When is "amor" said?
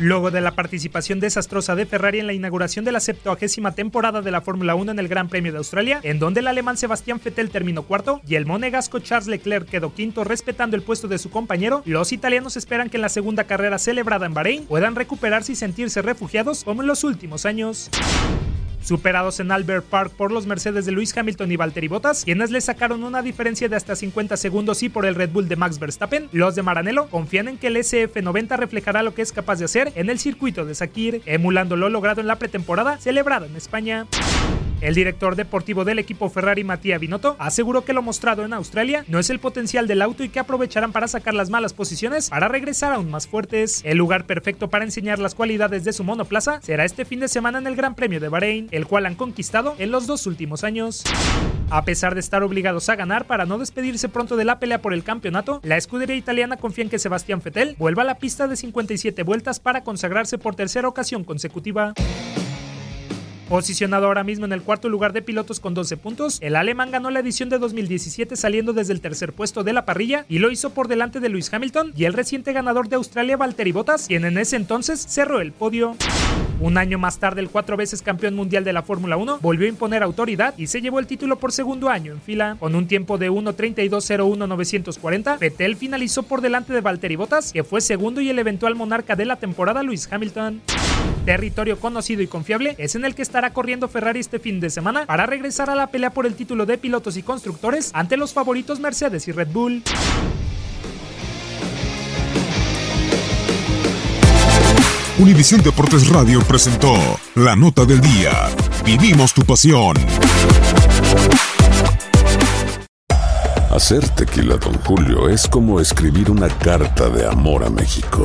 117.24-117.62